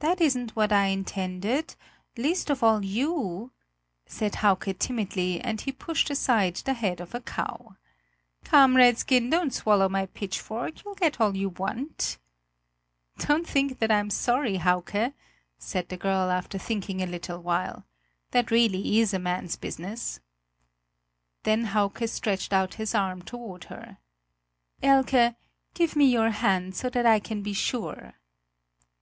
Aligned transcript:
"That 0.00 0.20
isn't 0.20 0.54
what 0.56 0.72
I 0.74 0.88
intended 0.88 1.74
least 2.18 2.50
of 2.50 2.62
all 2.62 2.84
you!" 2.84 3.52
said 4.04 4.34
Hauke 4.34 4.78
timidly, 4.78 5.40
and 5.40 5.58
he 5.58 5.72
pushed 5.72 6.10
aside 6.10 6.56
the 6.56 6.74
head 6.74 7.00
of 7.00 7.14
a 7.14 7.22
cow. 7.22 7.74
"Come, 8.44 8.76
Redskin, 8.76 9.30
don't 9.30 9.50
swallow 9.54 9.88
my 9.88 10.04
pitchfork, 10.04 10.84
you'll 10.84 10.96
get 10.96 11.18
all 11.18 11.34
you 11.34 11.48
want!" 11.48 12.18
"Don't 13.16 13.46
think 13.46 13.78
that 13.78 13.90
I'm 13.90 14.10
sorry, 14.10 14.58
Hauke;" 14.58 15.14
said 15.56 15.88
the 15.88 15.96
girl 15.96 16.30
after 16.30 16.58
thinking 16.58 17.00
a 17.00 17.06
little 17.06 17.40
while; 17.40 17.86
"that 18.32 18.50
really 18.50 18.98
is 19.00 19.14
a 19.14 19.18
man's 19.18 19.56
business." 19.56 20.20
Then 21.44 21.64
Hauke 21.68 22.06
stretched 22.06 22.52
out 22.52 22.74
his 22.74 22.94
arm 22.94 23.22
toward 23.22 23.64
her. 23.72 23.96
"Elke, 24.82 25.36
give 25.72 25.96
me 25.96 26.04
your 26.04 26.32
hand, 26.32 26.76
so 26.76 26.90
that 26.90 27.06
I 27.06 27.18
can 27.18 27.40
be 27.40 27.54
sure." 27.54 28.12